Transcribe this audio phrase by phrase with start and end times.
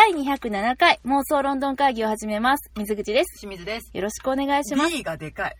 [0.00, 2.70] 第207回妄想ロンドン会議を始めます。
[2.74, 3.38] 水口です。
[3.38, 3.90] 清水です。
[3.92, 4.96] よろしくお願いします。
[4.96, 5.56] D がでかい。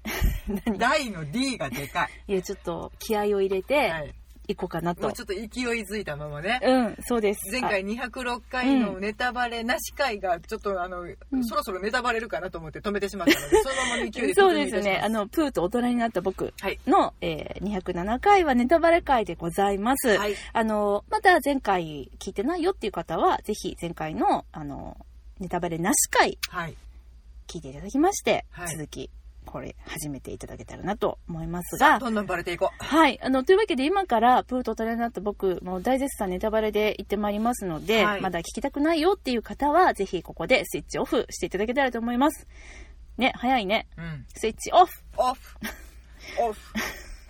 [0.64, 0.78] 何？
[0.78, 2.32] 大の D がでかい。
[2.32, 4.14] いや、ちょっと気合を入れはてい。
[4.50, 5.12] いこうかなともう。
[5.12, 5.46] ちょっと勢い
[5.82, 6.60] づいたままね。
[6.62, 7.50] うん、そうです。
[7.50, 15.00] 前回206回のネタバレなし回がちょっとあの、んそろそろネタバレるかなと思って止めてしまったので、 そのままの勢いでそうですね。
[15.02, 16.78] あ、の、プーと大人になった僕はい。
[16.86, 20.16] の、えー、207回はネタバレ回でございます。
[20.16, 20.34] はい。
[20.52, 24.96] あの、まだ前回聞いてないよっていう方は、ぜひ前回の、あの、
[25.38, 26.76] ネタバレなし回はい。
[27.46, 29.10] 聞いていただきまして、はい続き、
[29.46, 32.84] これ、始めていただけたらなと思いますが、どんどんバレていこう。
[32.84, 33.20] はい。
[33.22, 42.46] あの、というわけで今からプーと大人になった僕、もう大絶賛ネタバレで言ってまいりますので、はいまだ聞きたくないよっていう方は、ぜひここでスイッチオフしていただけたらと思います。
[43.16, 43.88] ね、早いね。
[43.96, 44.24] うん。
[44.34, 45.56] スイッチオフオフ。
[46.40, 46.60] オフ。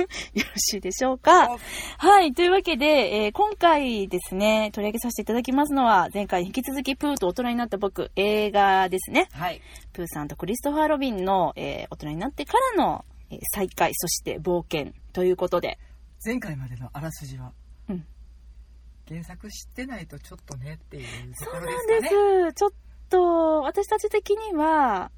[0.34, 1.56] よろしいでしょうか？
[1.98, 2.32] はい。
[2.32, 2.86] というわけで、
[3.24, 9.28] えー今回ですね、取り上げさせていただきますのは、前回に引き続きプーと大人になった僕、映画ですね。
[9.32, 9.60] はい。
[9.92, 15.78] プーさんとクリストファー・ロビンの、えー大人になってからの、えー再会、そして冒険ということで、
[16.24, 17.52] 前回までのあらすじは、
[17.88, 18.06] うん
[19.08, 22.44] 原作知ってないとちょっとねっていうところそうなんですかね。
[22.44, 22.54] です。
[22.54, 22.70] ちょっ
[23.08, 25.10] と、私たち的には、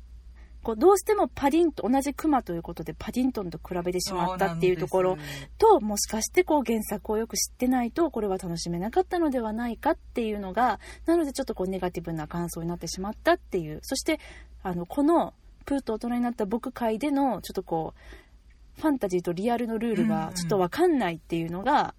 [0.63, 5.19] こうどうしてもパディント、同じクマということでパディントンと比べてしまったっていうところ
[5.59, 13.81] と、もしかしてこう原作をよく知ってないと、これは楽しめなかったのではないかっていうのが、なのでちょっとこうネガティブな感想になってしまったっていう。
[13.83, 14.21] そして、
[14.63, 21.95] あの、この、プーと大人になった僕会での、ちょっとこう、ファンタジーとリアルのルールがちょっとわかんないっていうのが、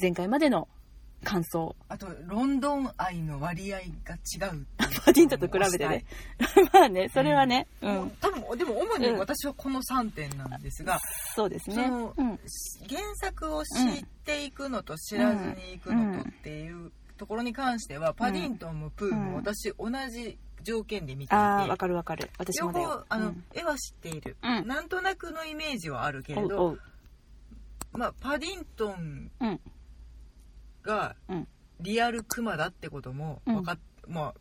[0.00, 0.68] 前回までの
[1.26, 1.74] 感想。
[1.88, 4.64] あと、ロンドン愛の割合が違う
[5.04, 6.04] パディントンと比べてね。
[6.72, 7.86] まあね、それはね、う。
[7.86, 11.00] もうん多分でも主に私はこの3点なんですが、
[11.34, 11.82] そうですね。
[11.84, 12.38] うん。
[12.88, 22.30] 原作を知っていくのと知らずにいくのとっていうところに関しては、パディントンもプーも私同じ条件で見ていて、ああ、わかるわかる。
[22.38, 23.04] 私両も。
[23.08, 26.78] あの、うん絵は知っている、うんなんとなくのイメージはあるけれど。
[27.92, 29.60] まあ、パディントンうん。
[30.86, 31.48] がうん。
[31.80, 34.34] リアルクマだってことも分かっ、まあ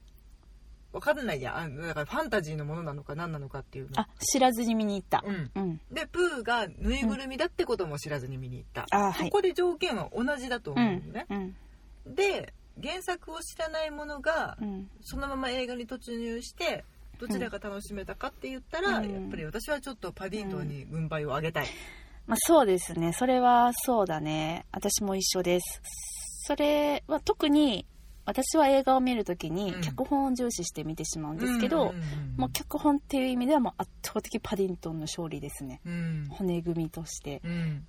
[0.93, 5.21] 分かんないやあだからファンタジーのものなのか何なのかっていうのあ、知らずに見に行った。
[5.27, 5.81] うんうん。
[5.91, 11.25] でプーがぬいぐるみだってことも知らずに見に行った、あーはいここで条件は同じだとう思うんのね、。
[11.29, 12.15] うん。
[12.15, 14.89] で原作を知らないものがうん。
[15.01, 16.85] そのまま映画に突入して
[17.19, 21.67] どちらが楽しめたかって言ったら、うんやっぱり私はちょっとパディントンに軍配を上げたい、
[22.27, 23.11] まあそうですね。
[23.11, 24.65] それはそうだね。
[24.71, 25.81] 私も一緒です。
[26.45, 27.87] それは特に、
[28.23, 29.81] 私は映画を見るときにうん。
[29.81, 31.93] 脚本を重視して見てしまうんですけど、
[32.37, 35.81] もう脚本っていう意味ではもう圧倒的パディントンの勝利ですね。
[35.85, 36.27] うん。
[36.29, 37.41] 骨組みとして。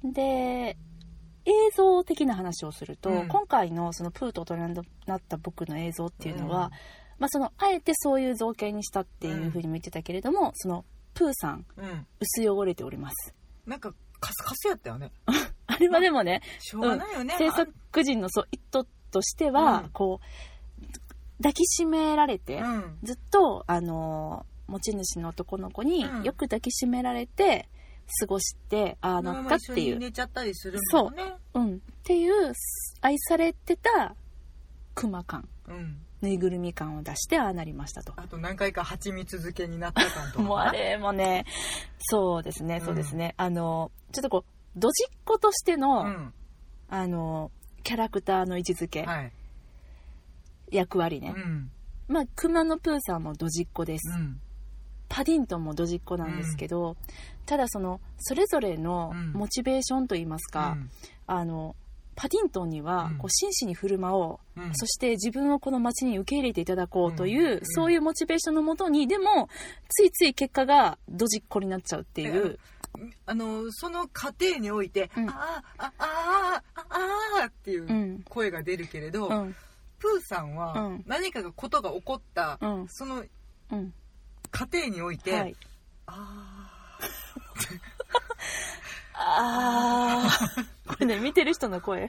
[0.03, 0.13] うん。
[0.13, 0.79] で
[1.45, 3.29] 映像的な話をすると、うん。
[3.29, 6.71] 今回のそのプーと大人になった僕の映像っていうのは、うん。
[7.19, 11.67] まあ、そのあえてそういう造形にしたっていうふうにも言ってたけれども、そのプーさん。
[12.21, 13.35] 薄汚れております。
[13.67, 15.13] なんかカスカスやったよね
[15.67, 17.73] あれはでもね、しょうがないよね、制作
[18.03, 19.91] 人のそう意図としては、うん。
[19.91, 20.93] こう
[21.39, 22.99] 抱きしめられて、あうん。
[23.03, 26.23] ずっとあの持ち主の男の子にうん。
[26.23, 27.69] よく抱きしめられて
[28.21, 29.99] 過ごしてああなったっていう。
[29.99, 31.35] 寝ちゃったりするもんね。
[31.55, 31.59] う。
[31.61, 32.53] ん、っていう
[33.01, 34.15] 愛されてた
[34.95, 35.49] クマ感。
[35.69, 36.03] うん。
[36.23, 38.15] ぬいぐるみ感を出してああなりましたと。
[38.17, 41.45] あと何回か蜂蜜漬けになった感とか もうあれもね
[41.99, 46.33] そうですねうんそうですね、あのちょっとこうドジっ子としての、うん。
[46.89, 47.51] あの
[47.83, 49.33] キャラクターの位置づけ、はい。
[50.71, 51.71] 役割ね、うん。
[52.09, 54.41] まあクマのプーさんもドジっ子です、うん。
[55.09, 56.97] パディントンもドジっ子なんですけど、
[57.45, 59.33] ただそのそれぞれのうん。
[59.33, 60.91] モチベーションといいますか、うん。
[61.27, 61.75] あの
[62.15, 63.19] パディントンにはうん。
[63.19, 64.71] こう真摯に振る舞おう、うん。
[64.75, 67.61] そして自分をこの街に受け入れていただこうという、うん。
[67.65, 69.49] そういうモチベーションのもとにでも
[69.89, 72.59] ついつい結果がドジっ子になっちゃうっていう、
[73.27, 75.29] あのその過程において、うん。
[75.31, 75.37] あー
[75.79, 76.85] ああーあ
[77.43, 78.23] あーっていううん。
[78.29, 79.57] 声が出るけれど、うん。
[79.99, 81.05] プーさんはうん。
[81.07, 82.87] 何かがことが起こった、うん。
[82.89, 83.25] その
[83.73, 83.93] うん。
[84.51, 85.57] 過程において、はい、
[86.07, 86.99] あ
[89.15, 90.67] あー。
[90.87, 92.09] これね見てる人の声、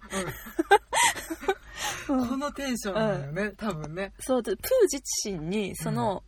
[2.07, 4.13] このテンションだよね、多分ね。
[4.19, 6.23] そうでプー自身にその、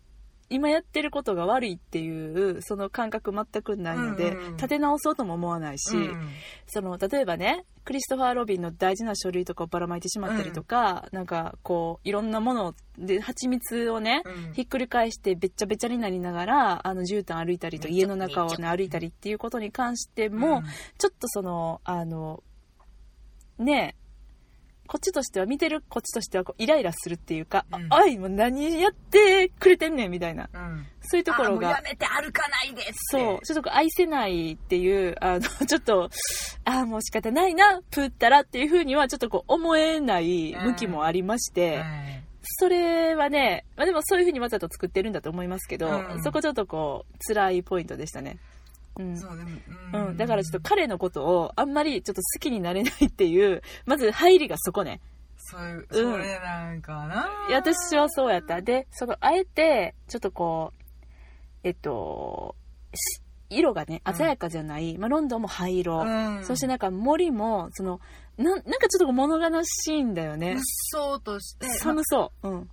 [0.50, 6.30] 今やってることが悪いっていうその感覚全くないので、うんうん立て直そうとも思わないし、うん
[6.68, 14.54] その例えばねクリストファー・ロビンの大事な書類とかをばらまいてしまったりとか、なんかこういろんなもので蜂蜜をね、うん。
[14.54, 20.64] ひっくり返してべっちゃべちゃになりながらあの絨毯歩いたりと家の中を、ね、歩いたりっていうことに関しても、
[20.98, 22.44] ちょっとそのあの
[23.58, 23.96] ね
[24.90, 27.94] こっちとしては見てるこっちとしてはこうイライラするっていうか、うん。
[27.94, 30.50] ああいもう何やってくれてんねんみたいな。
[30.52, 30.88] うん。
[31.02, 31.70] そういうところが。
[31.70, 32.94] あもうやめて歩かないでって。
[33.12, 36.10] そう、ちょっとこう愛せないっていう、あの、 ちょっと、
[36.66, 46.24] ああ、もう仕方ないな、プーったらっていうふうには、ちょっとこう思えない向きもありまして、はいそれはね、まあでもそういうふうにわざと作ってるんだと思いますけど、うん。
[46.24, 48.38] そこちょっとこう、辛いポイントでしたね。
[49.00, 49.18] うん。
[49.18, 49.50] そうでも
[50.10, 55.02] うん、だからちょっと彼のことをあんまりちょっと好きになれないっていう、 まず入りがそこね。
[55.38, 58.62] そういううんそれなんかな、いや私はそうやった。
[58.62, 60.84] で、その、あえて、ちょっとこう、
[61.64, 62.56] えっと、
[62.94, 68.00] し色がね、うん鮮やかじゃない、まあ、ロンドンも灰色、うんそしてなんか森も、その、
[68.38, 70.60] なんなんかちょっと物悲しいんだよねうっ。
[70.64, 72.48] そうとして寒そう。
[72.48, 72.70] うん。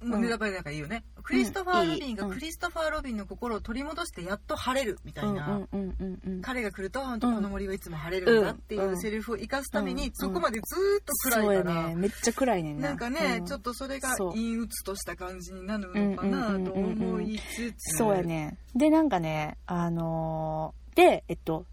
[0.00, 1.04] まあネタバレだからいいよね。
[1.22, 5.28] クリストファー・ロビンがクリストファー・ロビンの心を取り戻してやっと晴れるみたうん。
[5.30, 5.68] ういな、ん。
[5.72, 5.96] うん。
[6.00, 6.18] うん。
[6.26, 6.40] うん。
[6.40, 11.94] 彼が来るとこの森はいつも晴れるんだっていうセリフを生かすために、うんそこまでずーっと暗いから、ね。
[11.96, 12.88] めっちゃ暗いねんな。
[12.88, 13.46] なんかね、うん。
[13.46, 18.56] ちょっとそれが陰鬱とした感じになるのかなと思いつつ、そうやね。
[18.74, 21.64] で、なんかね、あのーで、えっと、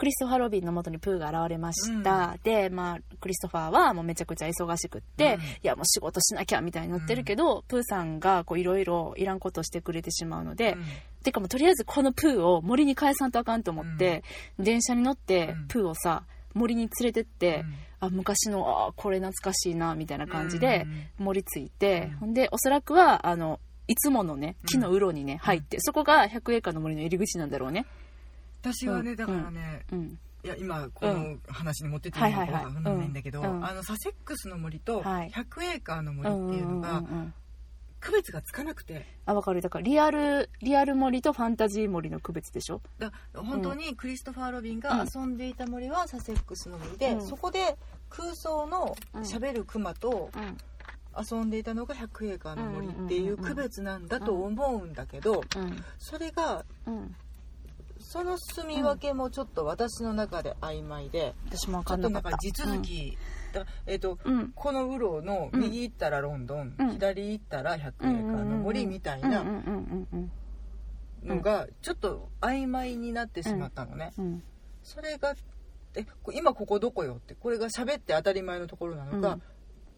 [0.00, 2.38] クリストファー・ロビンの元にプーが現れました。
[2.42, 5.40] で、まあ、クリストファーはもうめちゃくちゃ忙しくって、うん。
[5.42, 10.84] いや、もう仕事しなきゃみたいになってるけど、プーさんがこういろいろいらんことをしてくれてしまうので、うん。
[11.22, 14.24] てかもうとりあえずこのプーを森に返さんとあかんと思って、
[14.58, 15.66] 電車に乗ってうん。
[15.68, 16.24] プーをさ、
[16.54, 17.66] 森に連れてって、
[18.00, 20.86] あ、昔の、あ、これ懐かしいな、みたいな感じで、
[21.18, 22.16] 森ついて、うん。
[22.20, 27.84] ほんでおそらくはあのいつものね木のうろにね、入ってそこが100エーカーの森の入り口なんだろうね
[28.60, 35.30] 私はねうんだからね、うんいや今この話に持ってっていいのかわかんないんだけど、あのサセックスの森とはい。
[35.30, 37.34] 100エーカーのう森っていうのがん
[38.00, 39.04] 区別がつかなくて。
[39.26, 39.60] あ分かる。
[39.60, 42.80] だからリアルリアル森とファンタジー森の区別でしょ？
[42.98, 47.26] だ本当にクリストファー・ロビンが遊んでいた森はサセックスの森で、うん。
[47.26, 47.76] そこで
[48.08, 49.24] 空想のうん。
[49.26, 50.56] しゃべるクマとうん。
[51.22, 55.84] 遊んでいたのが100エーカーの森っていう区別なんだと思うんだけどうん。
[55.98, 57.14] それがうん
[58.00, 63.18] その住み分けもちょっと私の中で曖昧で私も分ちょっとなんかんなかったか地続き、
[63.52, 64.38] だえっ、とうん。
[64.38, 65.60] うんこのウロのうん。
[65.60, 66.90] 右行ったらロンドン、うん。
[66.92, 68.10] 左行ったら100エーカー
[68.44, 70.08] の森みたいなうんうんうん。
[70.12, 70.32] うん
[71.22, 74.24] のがちょっと曖昧になってしまったのね、うん。
[74.24, 74.42] うん。
[74.82, 75.34] それが
[75.94, 79.42] えこ今ここどこよってこれが喋って当たり前のところなのか、うん。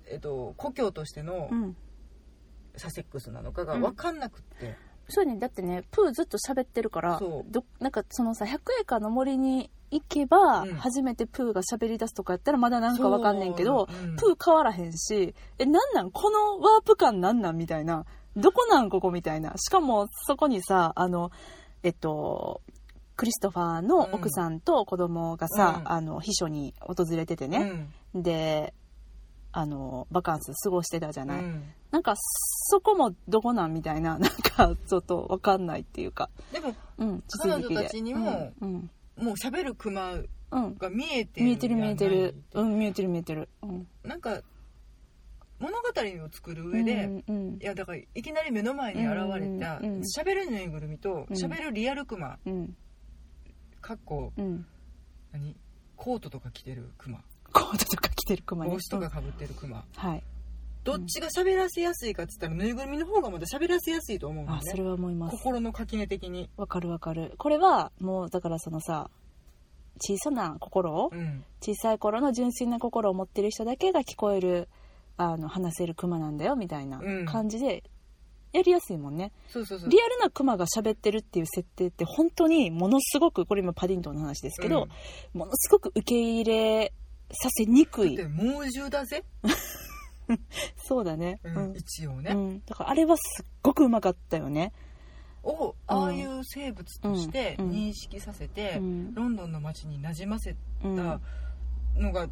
[0.07, 1.77] えっと故郷としてのうん。
[2.77, 4.77] サセックスなのかが分かんなくって、
[5.13, 10.75] そうやねだってねプーずっと喋ってるからどなんかそのさ100エーカーの森に行けば、うん。
[10.77, 14.09] 初めてプーが喋り出すとかやったらまだなんかわかんねんけど、そう。
[14.09, 14.17] うん。
[14.17, 16.11] プー変わらへんしえなんなん？
[16.11, 17.59] このワープ感なんなん？
[17.59, 18.07] みたいな。
[18.35, 19.53] どこなんここみたいな。
[19.59, 21.31] しかもそこにさあの
[21.83, 22.63] えっと
[23.17, 25.93] クリストファーの奥さんと子供がさ、うん。
[25.93, 28.73] あの秘書に訪れててね、で
[29.53, 31.63] あのバカンス過ごしてたじゃない、うん。
[31.91, 36.31] なんかそこもどこなんみたいな なんかちょっとわかんないっていうか。
[36.53, 40.17] でもうん、地彼女たちにもうんもう喋るクマう
[40.59, 42.35] んうん、が見えてる見えてる見えてる。
[42.55, 43.49] うん見えてる見えてる。
[43.63, 43.87] うん。
[44.03, 44.43] なんか
[45.59, 47.59] 物語を作る上で、うんうん。
[47.61, 50.03] いやだからいきなり目の前に現れたうんうんうん。
[50.03, 51.37] 喋るぬいぐるみとうん。
[51.37, 52.77] 喋るリアルクマうん。
[53.81, 54.67] かっこうん。
[55.33, 55.57] 何？
[55.97, 57.23] コートとか着てるクマ
[57.53, 58.71] コートとか着てるクマね。
[58.71, 60.23] 帽子とかかぶってるクマはい。
[60.85, 64.65] どっちが喋らせやすいかっつったらぬいぐるみの方がまだ喋らせやすいと思うんだよね。
[64.67, 65.37] あそれは思います。
[65.37, 66.51] 心の垣根的に。
[66.57, 67.35] わかるわかる。
[67.39, 69.11] これはもうだからそのさ
[70.01, 71.45] 小さな心をうん。
[71.61, 74.69] 小さい頃の純粋な心を持ってる人だけが聞こえる
[75.17, 77.27] あの話せるクマなんだよみたいなうん。
[77.27, 77.85] 感じで
[78.53, 79.89] やりやすいもんね、そうそうそう。
[79.89, 84.89] リアルなクマが喋ってるっていう設定って本当にものすごくこれ今パディントンの話ですけど、
[85.33, 86.93] ものすごく受け入れ
[87.33, 88.17] させにくい。
[88.17, 89.25] だって猛獣だぜ、
[90.77, 91.73] そうだね、ううん。
[91.73, 94.73] ん一応ね、うん、だからあれはすっごくうまかったよね、
[95.43, 97.71] をああいう生物としてうん。
[97.71, 99.15] 認識させて、うん。
[99.15, 100.97] ロンドンの街に馴染ませうん。
[100.97, 101.21] た
[101.97, 102.29] のが、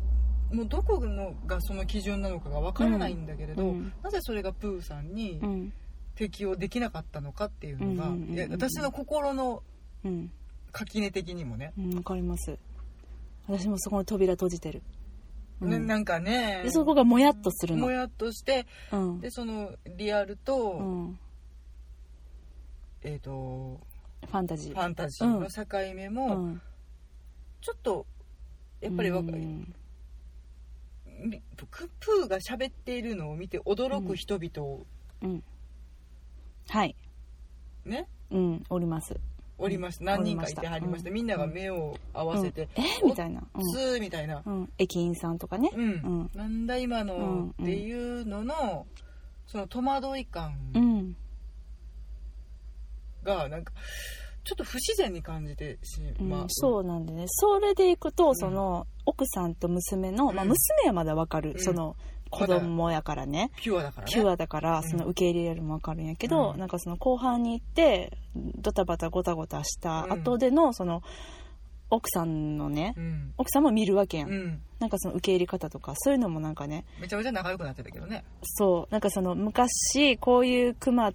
[0.52, 3.92] もうどこのがその基準なのかがわからないんだけれど、うん。
[4.02, 5.72] なぜそれがプーさんにうん。
[6.16, 8.34] 適用できなかったのかっていうのが、うんうんうんうん。
[8.34, 9.62] いや私の心の
[10.04, 10.30] うん。
[10.72, 12.56] 垣根的にもね,、うんわかります
[13.50, 14.82] 私もそこの扉閉じてる、
[15.60, 15.70] うん。
[15.70, 16.62] ねなんかね。
[16.62, 17.82] でそこがもやっとするの。
[17.82, 19.20] もやっとしてうん。
[19.20, 21.18] でそのリアルと,、うん、
[23.02, 23.80] えー、と
[24.26, 24.72] ファンタジー。
[24.72, 26.62] ファンタジーの境目も、うん。
[27.60, 28.06] ちょっと
[28.80, 29.74] やっぱりわかる、うん。
[31.56, 34.86] ププーが喋っているのを見て驚く人々を
[35.22, 35.42] うん。
[36.68, 36.94] はい。
[37.84, 38.64] ね、うん。
[38.70, 39.18] おります
[39.60, 42.84] おりました何人かいてはりましたみんなが目を合わせてうん。
[42.84, 43.42] えみたいな
[43.74, 44.42] 「つー」みたいな。
[44.78, 45.70] 駅員さんとかね。
[45.74, 45.84] うん、う
[46.24, 46.30] ん。
[46.34, 48.86] なんだ今のうんっていうのの
[49.46, 51.16] その戸惑い感うん。
[53.22, 53.72] がなんか
[54.44, 57.24] ちょっと不自然に感じてしまう、うん、そうなんでね。
[57.28, 60.48] それでいくとその、奥さんと娘の、まあ、うん。
[60.48, 61.58] 娘はまだわかる、うん。
[61.60, 61.96] その
[62.30, 64.12] 子供やからね、ピュアだからね。
[64.12, 64.88] ピュアだからうん。
[64.88, 66.58] その受け入れるもわかるんやけど、うん。
[66.58, 70.12] なんかその後半に行ってドタバタゴタゴタしたうん。
[70.12, 71.02] 後でのその
[71.90, 78.24] 奥さんのね、うん、奥さんも見るわけやん、うん、なんかその受け入れ方とかそういうのもなんかねめちゃめちゃ仲良くなってたけどね。
[78.42, 81.12] そうなんかその昔こういうクマ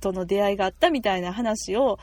[0.00, 1.98] との出会いがあったみたいな話を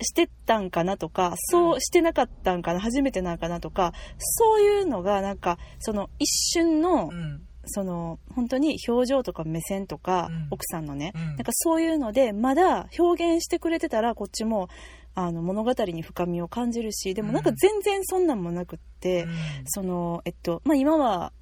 [0.00, 10.48] してたんかなとかそうしてなかったんかな初めてなんかなとかそういうのがなんかその一瞬のうんその本当に表情とか目線とかうん。
[10.50, 11.26] 奥さんのねうん。
[11.28, 14.68] なんかそういうのでまだ表現してくれてたらこっちも
[15.14, 19.30] あの物語に深みを感じるしでもなんか全然そんなんもなくって、うん。
[19.66, 21.32] そのえっとまあ今は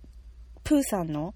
[0.62, 1.35] プーさんの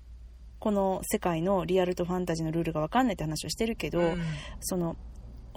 [0.59, 4.23] この世界のリアルとファンタジーのルールが分かんないって話をしてるけど、うん。
[4.61, 4.97] その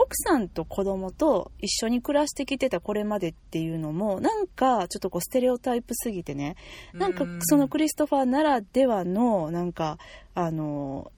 [0.02, 6.56] 奥さんと子供と一緒に暮らしてきてたこれまでっていうのもなんかちょっとこうステレオタイプすぎてね。
[6.94, 10.00] なんかそのクリストファーならではのなんか
[10.34, 11.12] あの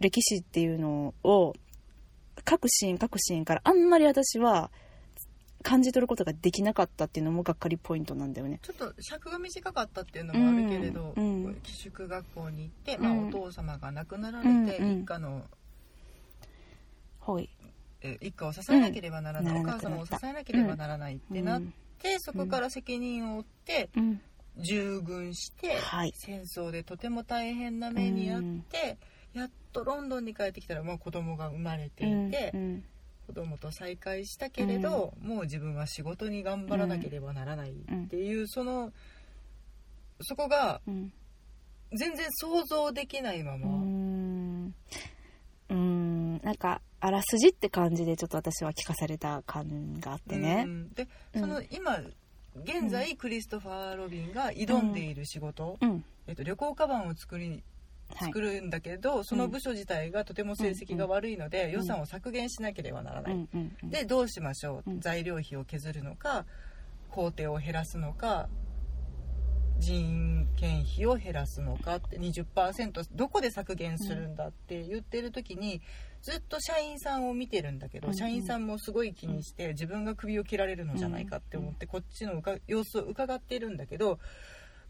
[0.00, 1.54] 歴史っていうのを
[2.44, 4.70] 各シーン各シーンからあんまり私は
[5.62, 8.58] 感じ取ることができなかったっていうのもがっかりポイントなんだよね。
[8.62, 11.54] ちょっと尺が短かったっていうのもあるけれど、うんうん。
[11.62, 13.02] 寄宿学校に行って、うん。
[13.02, 15.02] まあ、お父様が亡くなられて、うんうん。
[15.02, 15.42] 一家の
[17.18, 17.50] ほい。
[18.02, 19.60] え一家を支えなければならない、うん。
[19.60, 21.62] お母様を支えなければならないってなっ
[21.98, 24.20] て、そこから責任を負ってうん。
[24.56, 26.12] 従軍して、はい。
[26.16, 28.98] 戦争でとても大変な目にあって、
[29.32, 32.84] やっとロンドンに帰ってきたらもう子供が生まれていて、うん。
[33.26, 38.92] 子供と再会したけれど、もう自分は仕事に頑張らなければならないっていう、その
[40.22, 41.12] そこがうん。
[41.92, 44.74] 全然想像できないまうま、ん。
[45.70, 46.38] うーん。
[46.38, 50.64] なんかあらすじって感じでちょっと私は聞かされた感があってね。
[50.66, 50.68] う。
[50.68, 51.40] んでうん。
[51.40, 51.98] その今
[52.64, 56.04] 現在クリストファー・ロビンが挑んでいる仕事、うん。
[56.26, 57.62] えっと、旅行カバンを作り
[58.12, 58.26] はい。
[58.26, 61.70] 作るんだけど、その部署自体がとても成績が悪いので、ん。
[61.70, 63.48] 予算を削減しなければならない、
[63.84, 65.00] でどうしましょう、うん。
[65.00, 66.44] 材料費を削るのか
[67.08, 68.48] 工程を減らすのか
[69.78, 75.80] 人件費を減らすのかって20%どこで削減するんだって言ってる時に
[76.22, 84.18] ずっと社員さんを見てるんだけど、うん社員さんもすごい気にして自分が首を切られるのじゃないかって思ってこっちの様子を伺っているんだけど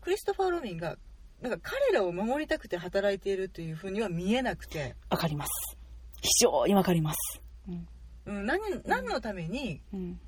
[0.00, 0.96] クリストファー・ロビンが
[1.40, 5.78] なんか彼らを守りたくて働いているというふうには見えなくて、わかります。
[6.20, 7.40] 非常にわかります。
[7.68, 7.88] うん。
[8.26, 10.20] うん、何何のためにうん。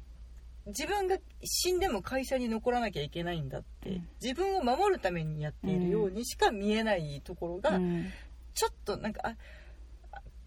[0.66, 4.08] 自分が死んでも会社に残らなきゃいけないんだって、うん。
[4.22, 8.06] 自分を守るためにやっているようにしか見えないところが、うん。
[8.54, 9.36] ちょっとなんかああ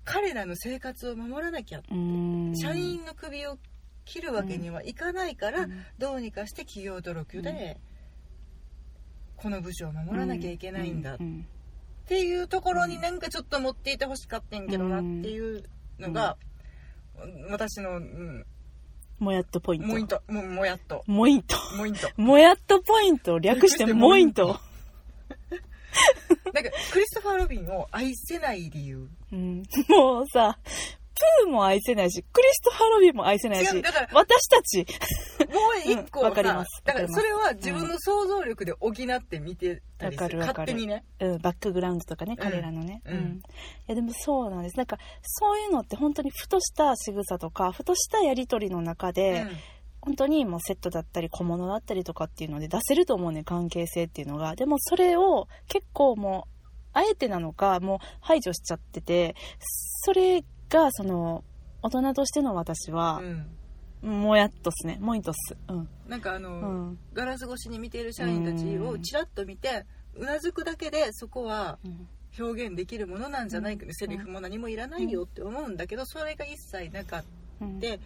[0.05, 2.55] 彼らの生活を守らなきゃ、うん。
[2.55, 3.57] 社員の首を
[4.05, 5.83] 切るわけにはいかないから、うん。
[5.97, 7.77] どうにかして企業努力で、
[9.35, 11.45] この部署を守らなきゃいけないんだっうん
[12.07, 15.63] ていうところになんかちょっと持っていてほしかったんやけどなっていう
[15.99, 16.37] のが、
[17.49, 18.45] 私の、うん、
[19.17, 19.87] もやっとポイント。
[19.87, 21.03] モイントももやっと。
[21.07, 21.55] モイント。
[21.77, 23.35] モイントもやっとポイント。
[23.35, 24.59] を略してモイント。
[26.53, 29.09] なんかクリストファー・ロビンを愛せない理由。
[29.31, 29.63] うん。
[29.89, 30.57] もうさ、
[31.15, 34.85] プーも愛せないし、クリストファー・ロビンも愛せないしだから、私たち。
[35.47, 36.81] もう一個うんかります。
[36.83, 40.29] だからそれは自分の想像力で補って見てたりす。
[40.29, 40.73] るわかるわかる。
[40.73, 41.05] 勝手にね。
[41.21, 42.43] うん、バックグラウンドとかね、うん。
[42.43, 43.01] 彼らのね。
[43.05, 43.15] うん。
[43.15, 43.41] い
[43.87, 44.77] や、でもそうなんです。
[44.77, 49.47] なんか、そういうのって本当にふとした仕草とか、ふとしたやりとりの中で、
[50.05, 54.55] 本当にもうセットだったり小物だったりとかっていうので出せると思うね、関係性っていうのが。
[54.55, 61.43] でもそれを結構もう、あえてなのか、もう排除しちゃってて、それが、その、
[61.81, 63.21] 大人としての私は
[64.03, 64.97] う、んもやっとっすね。
[65.01, 65.57] もいっとっす。
[65.67, 65.89] うん。
[66.07, 66.99] なんかあの、うん。
[67.13, 72.07] ガラス越しに見ている社員たちをちらっと見てうなずくだけでそこはうん
[72.37, 77.23] 表現できるものなんじゃないか、うんセリフも何もいらないよって思うんだけどそれが一切なかっ
[77.61, 77.99] うんて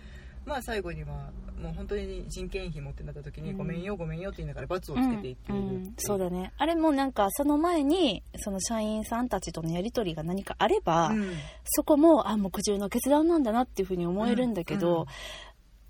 [0.50, 3.58] まあ最後にはもう本当に人件費持ってなった時に、うん。
[3.58, 5.94] ごめんよごめんよって言いながら罰をつけていっているっていう、うん。
[5.98, 6.51] そうだね。
[6.58, 11.34] あれもなんかその前にその社員さんたちとのやり取りが何かあれば、うん。
[11.65, 15.06] そこもあもう苦渋の決断なんだなっていうふうに思えるんだけど、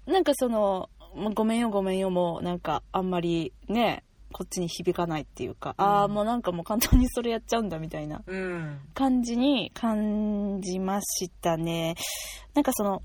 [0.05, 0.89] なんかその
[1.35, 5.85] ごめんよごめんよもなんかあんまりねこっちに響かないっていうか、うん。
[5.85, 8.79] ああもうなんかもう簡単にそれやっちゃうんだみたいなうん。
[8.95, 11.95] 感じに感じましたね。
[12.55, 13.03] なんかその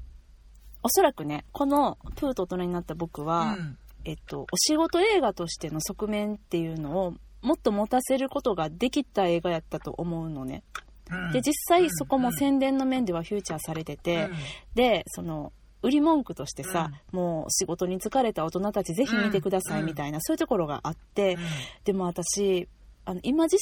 [0.85, 3.79] おそらくねこの「プーと大人になった僕は」うん。
[4.07, 10.63] えっと、お仕事映画としての側面っていうのをもっと持たせることができた映画やったと思うのね。
[11.11, 11.33] うん。
[11.33, 14.33] で実際そこも宣伝の面ではフューチャーされてて、うん。
[14.75, 19.87] でその売り文句としてさ、もう仕事に疲れた大人たちぜひ見てくださいうん。
[19.87, 21.37] みたいな、そういうところがあって、
[21.85, 22.69] でも私
[23.07, 23.57] あの今自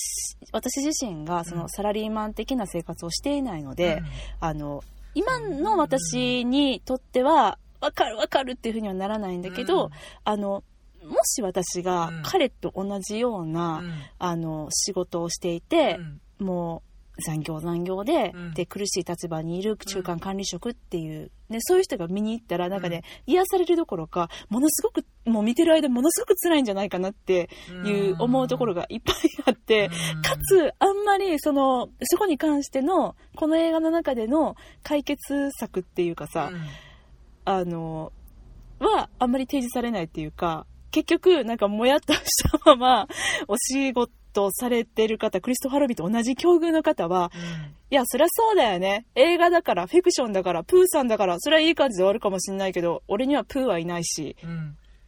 [0.52, 4.02] 私自身がそのサラリーマン的な生活をしていないので、
[4.41, 4.83] あの
[5.14, 9.90] 今の私にとっては分かる分かるっていうふうにはならないんだけど、
[10.25, 10.64] あの
[11.04, 12.23] もし私がうん。
[12.23, 13.83] 彼と同じような、
[14.19, 15.99] あの仕事をしていて、
[16.38, 18.54] もう残業残業で,、うん。
[18.54, 27.50] で苦しい立場にいる中間管理職っていう、ね、そういう人が見に行ったらなんかね、癒されるどころかものすごくもう見てる間ものすごく辛いんじゃないかなって
[27.85, 29.16] いう思うところがいっぱい
[29.47, 36.50] あって、かつあんまりそのそこに関してのこの映画の中での解決策っていうかさ、
[37.45, 38.12] あの
[38.78, 43.09] はあんまり提示されないっていうか結局なんかもやっとしたまま
[43.49, 44.12] お仕事
[44.50, 47.30] されてる方クリストファー・ロビーと同じ境遇の方は
[47.90, 49.06] いやそりゃそうだよね。
[49.14, 54.36] 映画だからフィクションだからプーさんだからそれはいい感じで終わるかもしれないけど俺にはプーはいないし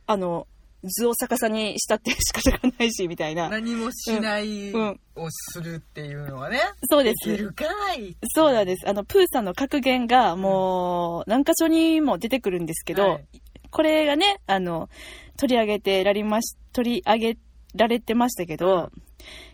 [0.07, 0.47] あの
[0.85, 3.49] 図を逆さにしたって仕方がないしみたいな。
[3.49, 5.01] 何もしないうん。
[5.17, 7.65] をするっていうのはねそうでですきるか
[7.95, 8.87] いそうなんです。
[8.87, 13.25] あのプーさんの格言がもう何箇所にも出てくるんですけど、はい。
[13.71, 14.91] これがねあの
[15.39, 17.39] 取り上げてられまし取り上げ
[17.75, 18.91] られてましたけど、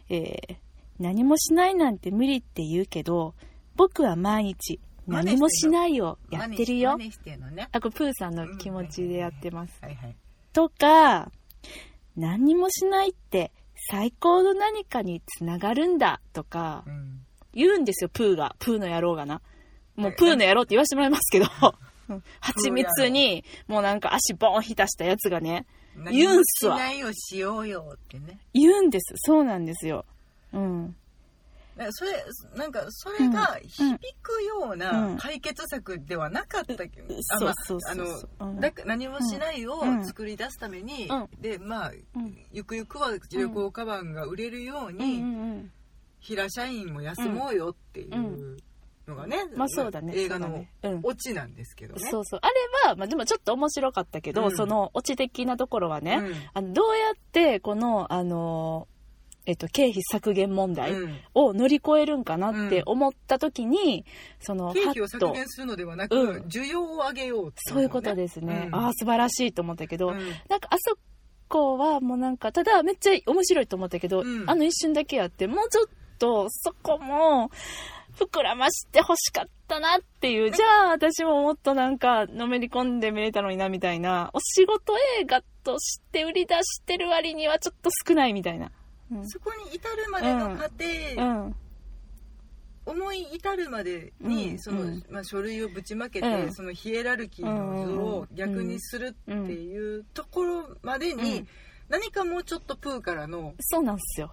[0.09, 0.57] えー
[1.01, 3.35] 何もしないなんて無理って言うけど
[3.75, 6.97] 僕は毎日何もしないをやってるよ。
[6.99, 7.11] ね。
[7.73, 9.73] あこれプーさんの気持ちでやってます、
[10.53, 11.33] とか
[12.17, 13.51] 何にもしないって
[13.91, 17.21] 最高の何かにつながるんだとかうん。
[17.53, 18.55] 言うんですよプーが。
[18.61, 19.41] プーの野郎がな。
[19.97, 21.47] もうプーの野郎って言わせてもらいますけど。
[22.11, 25.65] うん蜂蜜にもうなんか足ボン浸したやつがね
[26.11, 26.77] 言うんすわ。
[26.79, 28.39] 何もしないをしようよってね。
[28.55, 29.15] 言うんです。
[29.17, 30.05] そうなんですよ。
[30.53, 30.97] うん。
[31.77, 32.25] だからそれ
[32.57, 35.17] なんかそれが響くよううなん。
[35.19, 38.55] 解決策ではなかったけど、あまあそうそうそうあうん。
[38.57, 41.29] のだ何もしないをうん作り出すために、うん。
[41.41, 42.37] でまあ、うん。
[42.53, 45.71] ゆくゆくは旅行カバンが売れるよううんに、うん。
[46.19, 48.59] 平社員も休もうよっていう
[49.11, 50.65] のがね、まあそうだね映画の
[51.03, 52.09] オチなんですけどね。
[52.11, 52.41] そうそう。
[52.43, 52.55] あれ
[52.89, 54.57] は、まあ、でもちょっと面白かったけど、うん。
[54.57, 56.35] そのオチ的なところはね、うん。
[56.55, 58.89] あのどうやってこのあの、
[59.47, 61.19] えっと、経費削減問題うん。
[61.35, 64.05] を乗り越えるんかなって思った時に、
[64.39, 66.43] その経費を削減するのではなく、うん。
[66.43, 70.19] 需要を上げようってそういうことですね、ああ素晴らしいと思ったけど、うん。
[70.49, 70.97] なんかあそ
[71.49, 74.49] こはもうなんかただめっちゃ面白いと思ったけど、うん。
[74.49, 75.87] あの一瞬だけやってもうちょっ
[76.19, 77.51] とそこも
[78.17, 80.51] 膨らまして欲しかったなっていう。
[80.51, 84.31] じゃあ私ももっとなんかのめり込んで見れたのになみたいな。
[84.33, 88.71] お仕事映画として売り出してる割にはちょっと少ないみたいな。
[89.13, 89.29] うん。
[89.29, 90.85] そこに至るまでの過程、
[91.17, 91.57] うん。
[92.87, 94.59] 思い至るまでに、うん。
[94.59, 95.05] そのうん。
[95.11, 96.55] まあ、書類をぶちまけて、うん。
[96.55, 101.49] そのヒエラルキーの図を逆にするっていうところまでに、うん。
[101.89, 104.33] 何かもうちょっとプーからのそうなんですよ。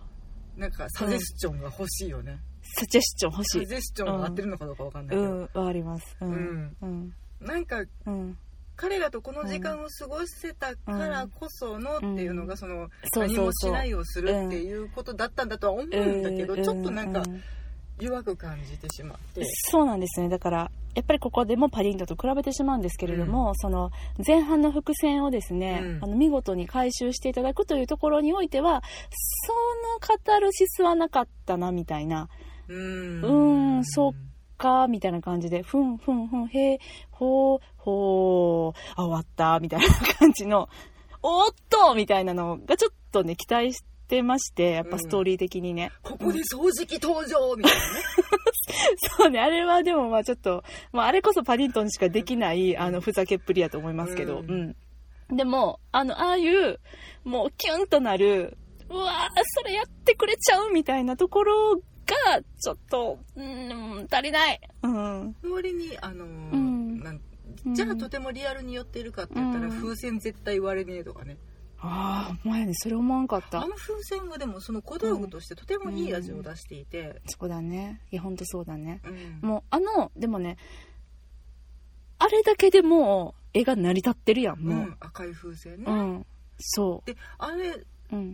[0.56, 2.40] なんかサジェスチョンが欲しいよね、
[2.76, 3.66] サジェスチョン欲しい。
[3.66, 5.42] サジェスチョンが合ってるのかどうかわかんないけど、うん。
[5.42, 6.18] わかります。
[6.22, 6.78] うん。
[6.82, 7.14] うん。
[7.42, 8.38] なんかうん
[8.78, 15.90] 彼らとこの時間を過ごせたからこそのっていうのが、その何もしないをするっていうことだったんだとは思うん
[16.24, 17.42] だけど、うちょっとなんかうん。
[18.00, 19.44] 弱く感じてしまって。
[19.72, 20.30] そうなんですね。
[20.30, 23.90] だからやっぱりここでもパリントと比べてしまうんですけれども、その
[24.26, 26.04] 前半の伏線をですね、うん。
[26.04, 29.54] あの見事に回収していただくというところにおいてはそ
[29.94, 32.30] のカタルシスはなかったなみたいな
[32.68, 33.22] うーん。
[33.22, 33.86] うーん。
[33.86, 34.14] そ
[34.58, 36.80] かみたいな感じでふんふんふんへー
[37.12, 39.88] ほーほーあ終わったみたいな
[40.20, 40.68] 感じの
[41.24, 48.00] おーっとみたいなのがちょっとね期待してましてやっぱストーリー的にね、ここで掃除機登場みたいなね。
[49.18, 54.76] そうね、あれはでもまあちょっと、まああれこそパディントンにしかできない、あの、ふざけっぷりやと思いますけど、ううん
[55.34, 55.36] ん。
[55.36, 56.80] でも、あの、ああいう、
[57.26, 58.58] もうキュンとなる、
[58.90, 64.62] うわーそれやってくれちゃうみたいなところが、ちょっと、うん、足りない。
[64.84, 65.36] うん。
[65.52, 67.16] 割に、あのーんなん
[67.66, 71.38] うんじゃあとてもリアルに寄ってるかって言ったら、うん風船絶対割れねえとかね。
[71.80, 73.76] ああ、お前ね、それ思わんかったあの。
[73.76, 78.02] 風船がでもその小道具としてとてもいい味を出していて、そうだね。
[78.12, 79.02] いや、ほんとそうだね。
[79.06, 79.10] う
[79.46, 80.58] んもう、あの、でもね、
[82.20, 85.84] あれだけでもう、絵が成り立ってるやん、うもん赤い風船ね。
[85.88, 85.92] う。
[85.92, 86.26] うん。
[86.60, 87.74] そで、あれう。
[87.74, 87.86] うん。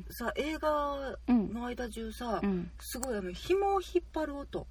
[0.09, 1.53] さ、映画うん。
[1.53, 2.71] の間中さ、うん。
[2.79, 4.67] すごいあの紐を引っ張る音、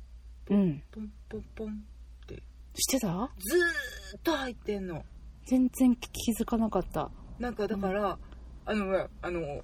[0.51, 0.83] うん。
[0.91, 1.85] ポンポンポン、
[2.75, 3.31] してた？
[3.39, 5.05] ずーっと入ってんの。
[5.47, 8.17] 全然気づかなかったなんかだから、
[8.65, 9.63] あのあの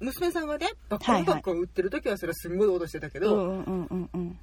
[0.00, 4.38] 娘さんがねバッコンバッコン売ってる時はそれはすんごい音してたけど、うんうんうんうんうん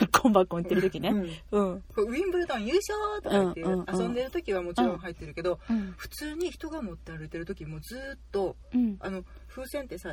[0.00, 1.10] バッコンバッコン言ってる時ね。
[1.10, 1.20] うん。
[1.50, 1.84] うん。
[1.96, 5.94] ウィンブルドン優勝とか言ってうんうんうん遊んでる時はもちろん入ってるけど、うん。
[5.96, 8.96] 普通に人が持って歩いてる時もずーっとうん。
[9.00, 10.12] あの風船ってさ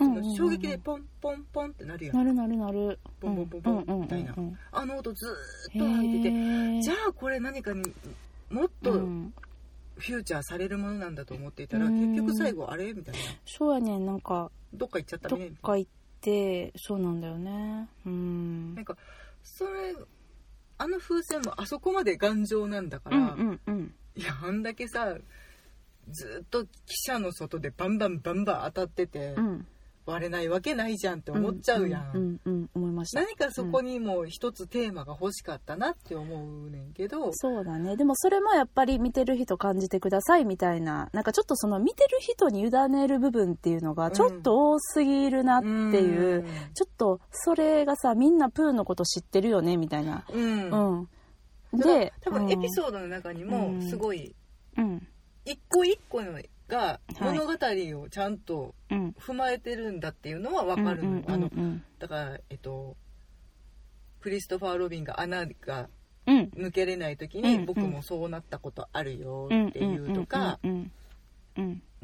[0.00, 2.98] うの衝撃でポンポンポンってなるやん、なるなるなる。
[3.20, 4.34] ポンポンポンポンみたいな。
[4.36, 7.82] うんあの音ずーっと入っててじゃあこれ何かに
[8.50, 9.34] もっとうん。
[9.96, 12.16] フューチャーされるものなんだと思っていたら、うん。
[12.16, 13.20] 結局最後あれみたいな。
[13.46, 15.90] そうやねんなんかどっか行っちゃったどっねか行っ
[16.24, 17.88] てそうなんだよね。
[18.06, 18.74] うん。
[18.74, 18.96] なんか
[19.42, 19.94] それ
[20.78, 23.94] あの風船もあそこまで頑丈なんだから、うんうんうん。
[24.16, 25.14] いやあんだけさ
[26.10, 29.66] ずっと汽車の外でバンバンバンバン当たってて、うん
[30.06, 33.20] 割れないわけないじゃんって思っちゃうやん、うんうんうん思いました。
[33.20, 37.96] 何かそこにも一つテーマが欲しかったなって思うねんけど、そうだね。
[37.96, 41.08] でもそれもやっぱり見てる人感じてくださいみたいな。
[41.12, 46.44] なんかちょっとその見てる人に委ねる部分っていうのがちょっと多すぎるなっていう、うん。
[46.74, 50.24] ちょっとそれがさみんなプーのこと知ってるよねみたいな。
[50.32, 51.08] うん。
[51.72, 53.88] で多分エピソードの中にもうん。
[53.88, 54.34] すごい
[54.76, 55.06] うん。
[55.44, 57.38] 一個一個のがはい。
[57.38, 59.14] 物語をちゃんとうん。
[59.18, 62.96] 踏まえてるんだっていうのは分かるの、あのうんだからえっと
[64.20, 65.88] クリストファー・ロビンが穴が
[66.26, 66.50] うん。
[66.56, 70.68] 抜けれない時に僕もそうなったことあるようんっていうとかう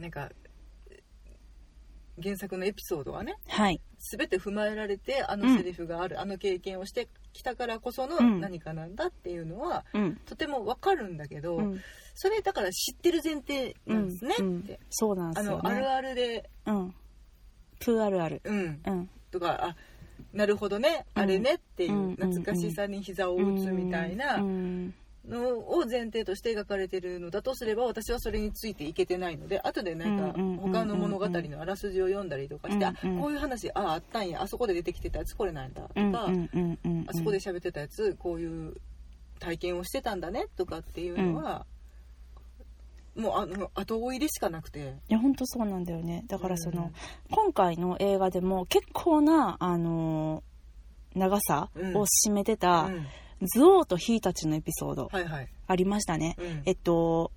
[0.00, 0.30] なんか
[2.22, 3.80] 原作のエピソードがねはい。
[3.98, 8.40] 全て踏まえられてあのセリフがある、あの経験をしてきたからこそのうん。
[8.40, 10.16] 何かなんだっていうのはうん。
[10.26, 11.80] とても分かるんだけど、うん。
[12.14, 14.58] それだから知ってる前提なんですねうん。
[14.60, 15.60] って、そうなんですよね。
[15.64, 16.94] あのあるあるで、うん。
[17.78, 18.40] プーあるある。
[18.44, 19.10] うん、うん。
[19.30, 19.76] とかあ
[20.32, 22.16] なるほどね、うんあれねっていううん。
[22.16, 24.94] 懐かしさに膝を打つみたいなうん
[25.28, 33.20] のを前提として描かれてるのだとすれば私はそれについていけてないので後でなんかうんうん他の物語のあらすじを読んだりとかして、あうんうん。
[33.20, 38.74] こういう話ああったんやあそこで出てきてたやつこれなんだとか、うんうんうんうんあそこで喋ってたやつこういう
[39.38, 41.64] 体験をしてたんだねとかっていうのは、
[43.16, 44.96] もうあの後追いでしかなくて。
[45.08, 46.24] いや本当そうなんだよね。
[46.28, 46.92] だからその、うん。
[47.30, 50.50] 今回の映画でも結構なあのー
[51.18, 53.06] 長さを占めてた、うん
[53.42, 55.08] ズオーとヒーたちのエピソード。
[55.10, 56.62] はいはい、ありましたね、うん。
[56.66, 57.32] えっと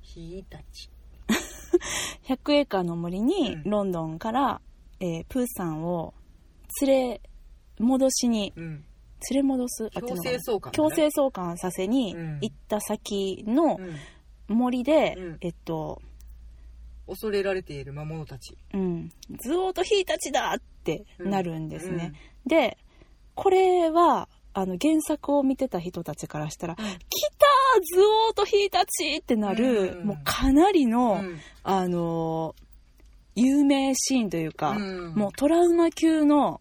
[0.00, 0.90] ひたち。
[2.28, 3.70] 100エーカーの森にうん。
[3.70, 4.60] ロンドンから、
[5.00, 6.14] えープーさんを
[6.82, 7.20] 連れ
[7.78, 8.84] 戻しにうん。
[9.30, 10.22] 連れ戻す強のかな？
[10.22, 12.38] 制送還、ね、強制送還させにうん。
[12.40, 13.96] 行った先のうん。
[14.56, 15.38] 森で、うん。
[15.40, 16.02] えっと、
[17.06, 18.56] 恐れられている魔物たち。
[18.72, 22.12] うん、ズオーとヒーたちだってなるんですね。
[22.44, 22.48] うん。
[22.48, 22.78] で、
[23.34, 26.84] これは、あの原作を見てた人たちからしたら、うん。
[26.86, 30.06] 来たーズオーとヒーたちってなる、うん。
[30.06, 31.40] もうかなりの、うん。
[31.64, 32.64] あのー
[33.36, 35.14] 有名シーンというか、うん。
[35.14, 36.60] もうトラウマ級の、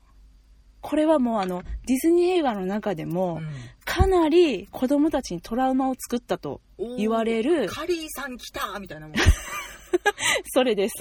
[0.81, 3.41] これはもうあの、ディズニー映画の中でも、
[3.85, 9.15] かなり子供たちにトラウマを作ったとうん言われるカリーさん来たみたいなもん。
[10.51, 10.95] それです。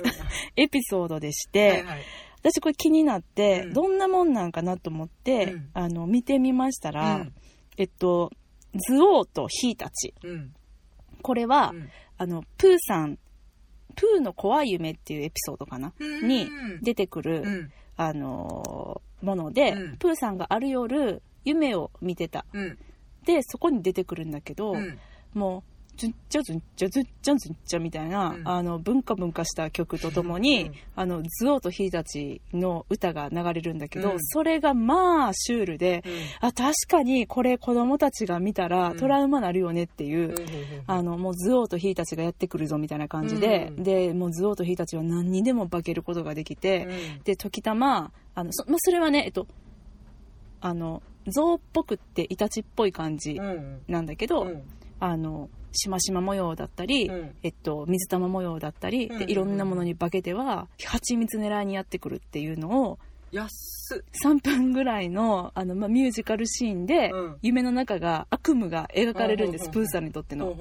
[0.57, 2.03] エピソードでして、はいはい
[2.43, 3.73] 私これ気になって、うん。
[3.73, 5.71] どんなもんなんかなと思って、うん。
[5.75, 7.33] あの見てみましたら、うん。
[7.77, 8.31] えっと
[8.89, 10.15] ズオーとヒーたち。
[10.25, 10.55] うん。
[11.23, 11.89] これは、うん。
[12.19, 13.19] あのプーさん
[13.95, 16.49] プーの怖い夢っていうエピソードかな、うんに
[16.83, 17.73] 出てくる、うん。
[17.97, 19.97] あのーもので、うん。
[19.99, 22.45] プーさんがある夜夢を見てた。
[22.53, 22.79] うん。
[23.25, 24.99] でそこに出てくるんだけど、うん。
[25.33, 28.49] もうズンチャズンチャズンチャズンチャみたいな、うん。
[28.49, 30.75] あの文化文化した曲とともに、うん。
[30.97, 34.17] あのズオーとヒーたちの歌が流れるんだけど、うん。
[34.21, 36.49] それがまあシュールで、うん。
[36.49, 38.97] あ確かにこれ子供たちが見たらうん。
[38.99, 40.35] トラウマなるよねっていう、
[40.87, 46.89] あのもうズオーとヒーたちがやってくるぞみたいな感じで、うんでもうズオーとヒーたちは何にでも化けることができて、
[47.25, 49.47] で時たまあのそ,、まあ、それはねえっと
[50.61, 53.41] あの象っぽくってイタチっぽい感じ
[53.89, 54.63] なんだけど、うん。
[55.01, 57.35] あのしましま模様だったり、うん。
[57.43, 62.99] えっと、水玉模様だったり、うんうんうんでいろんなものに化けては蜂蜜狙いにやってくるっていうのを
[63.31, 64.05] 安っ。
[64.25, 67.37] 3分ぐらいのあの、まあ、ミュージカルシーンで、うん。
[67.43, 69.85] 夢の中が悪夢が描かれるんです、うんうんうん。
[69.85, 70.55] プーさんにとっての。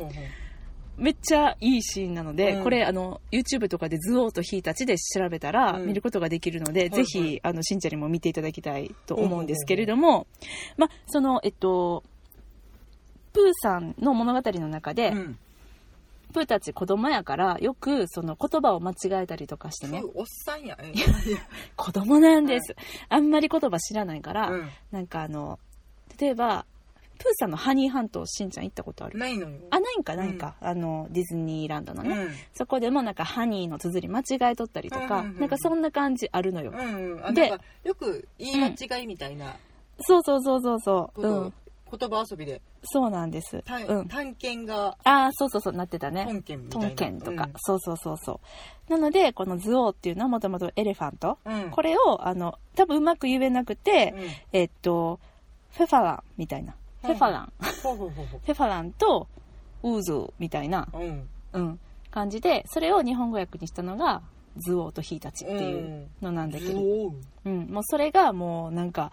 [0.98, 2.64] めっちゃいいシーンなので、うん。
[2.64, 5.86] これあの YouTube とかでズオーとヒーたちで調べたらうん。
[5.88, 10.28] 見ることができるので、はいぜひあのしんちゃんにも見ていただきたいと思うんですけれども、
[10.78, 12.04] まあそのえっと
[13.34, 15.38] プーさんの物語の中で、うん。
[16.34, 20.02] プーたち子供やからよくその言葉を間違えたりとかしてね。
[20.16, 20.78] おっさんや。
[20.82, 20.94] え
[21.76, 22.76] 子供なんです、
[23.10, 24.70] あんまり言葉知らないから、うん。
[24.92, 25.60] なんかあの
[26.20, 26.66] 例えば
[27.22, 29.20] プーさんのハニーハントしんちゃん行ったことある。
[29.20, 29.60] ないのよ。
[29.70, 32.16] あないんかないんか、あのディズニーランドのね、
[32.54, 37.34] そこでもなんかハニーの綴り間違えとったりとか、うんうんうんなんかそんな感じあるのよ、うんうん。
[37.36, 39.56] でよく言い間違いみたいな。
[40.00, 41.54] そうそうそうそうそう、うん、
[41.98, 42.62] 言葉遊びで。
[42.84, 43.62] そうなんです。
[43.64, 44.08] たうん。
[44.08, 44.98] 探検が。
[45.04, 46.26] ああそうそうそうなってたね。
[46.26, 46.90] 本県みたトいな。
[46.90, 48.40] ンケンとか、そうそうそうそ
[48.88, 48.92] う。
[48.92, 54.30] なのでこのズオーっていうのはもともとエレファント、うん、うんこれをあの多分うまく言えなくて、うん。
[54.54, 55.20] えっと
[55.72, 56.76] フェファランみたいな。
[57.02, 59.28] フェファラン、ほうほうほうほ フェファランと
[59.84, 61.30] ウーズーみたいな、ううん。
[61.54, 61.80] うん、
[62.12, 64.22] 感じでそれを日本語訳にしたのが
[64.58, 66.80] ズオーとヒーたちっていうのなんだけど、
[67.46, 69.12] うん、もうそれがもうなんか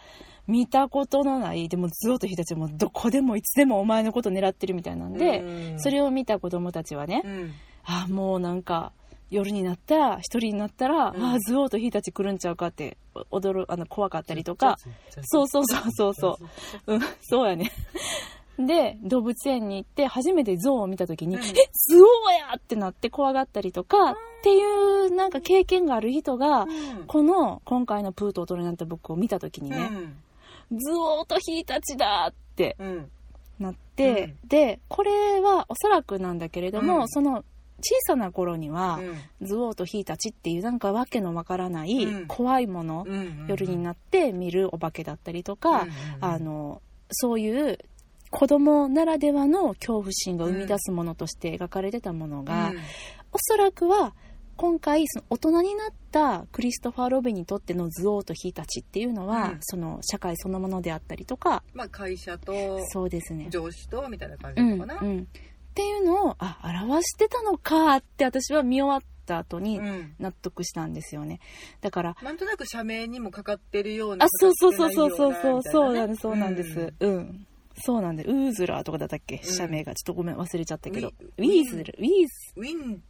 [0.48, 5.80] 見たことのないでもズオーとヒーたちはもうどこでもいつでもお前のこと狙ってるみたいなんで、うん。
[5.80, 7.52] それを見た子供たちはね、うん。
[7.84, 8.92] あもうなんか
[9.30, 11.22] 夜になったら一人になったら、うん。
[11.22, 12.96] あズオーとヒーたち来るんちゃうかって
[13.30, 14.78] 踊るあの怖かったりとか。
[15.22, 15.82] そうそうそう。
[15.92, 16.38] そうそ
[16.86, 17.70] ううん、そうやね。
[18.58, 21.42] で、動物園に行って初めてゾウを見た時に、うん。
[21.42, 27.04] え、ズオーやってなって怖がったりとか、っていうなんか経験がある人が、うん。
[27.06, 30.08] この今回のプーと大人になった僕を見た時にね、ズ
[30.70, 32.86] オーとヒーたちだってうん。
[32.86, 33.10] うん
[33.58, 37.08] なって、で、これはおそらくなんだけれども、うん。
[37.08, 37.44] その
[37.80, 39.00] 小さな頃には、
[39.40, 39.46] うん。
[39.46, 42.26] ズオーとヒーたちっていうなんかわけのわからないうん。
[42.26, 45.88] 怖いもの、うん夜になって見るお化けだったりとか、うんうん
[46.20, 47.78] あのそういう
[48.30, 52.76] 子供ならではの恐怖心が生み出すものとして描かれてたものが、うん。
[53.32, 54.14] おそらくは
[54.58, 59.58] 今回その大人になったクリストファー・ロビンにとってのズオーとヒーたちっていうのは、うん。
[59.60, 61.62] その社会そのものであったりとか。
[61.72, 63.46] まあ会社とそうですね。
[63.50, 65.08] 上司とみたいな感じうんなのかな。
[65.08, 65.24] うん、っ
[65.74, 70.14] ていうのをあ表してたのかって私は見終わった後にうん。
[70.18, 71.38] 納得したんですよね。
[71.80, 76.94] だからなんとなく社名にもかかってるようなあ、そうそうそうそうそうそう、そうなんでです、そうなんです。
[76.98, 77.46] うん。
[77.80, 79.40] そうなんで、ウーズラーとかだったっけ？
[79.44, 79.94] 社名が。
[79.94, 81.12] ちょっとごめん、忘れちゃったけど。
[81.36, 83.00] ウィーズル、ウィーズ、ウィン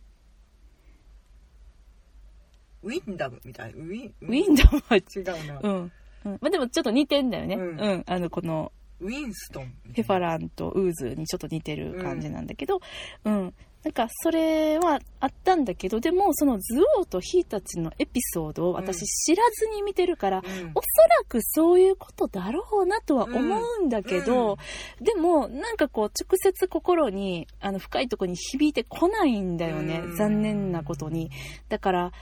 [2.82, 4.54] ウィンダムみたいウィンウィン。
[4.54, 5.92] ダムは、違うな、うん。
[6.24, 6.38] うん。
[6.40, 7.56] まあでもちょっと似てんだよね。
[7.56, 7.76] ううん。
[7.76, 8.04] ん。
[8.06, 12.80] あの、この、ウィンストンフェファランとウーズにちょっと似てる感じなんだけど、
[13.24, 13.54] うん。
[13.84, 20.44] なんか、それはあったんだけど、でも、そのズオーとヒーたちのエピソードを私知らずに見てるから、うん。
[20.44, 24.58] おそらくそういうことだろうなとは思うんだけど、
[25.00, 30.16] でもなんかこう直接心にあの深いところに響いてこないんだよね、うん。
[30.16, 31.30] 残念なことに。
[31.68, 32.12] だから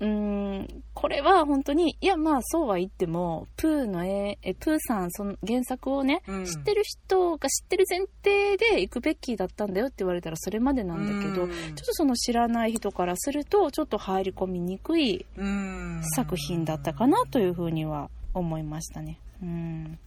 [0.00, 19.18] うーんこれは本当にいやまあそうは言ってもプーの絵えプーさんその原作をね、うん知ってる人が知ってる前提で行くべきだったんだよって言われたらそれまでなんだけど、うんちょっとその知らない人からするとちょっと入り込みにくいうん作品だったかなというふうには思いましたね。
[19.42, 19.98] うん。